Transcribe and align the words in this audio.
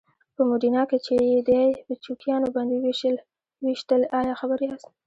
په 0.35 0.41
موډینا 0.49 0.83
کې 0.89 0.97
چې 1.05 1.13
یې 1.31 1.39
دی 1.49 1.65
په 1.85 1.93
چوکیانو 2.03 2.47
باندې 2.55 2.75
وويشتل 3.63 4.01
ایا 4.19 4.33
خبر 4.41 4.59
یاست؟ 4.67 4.89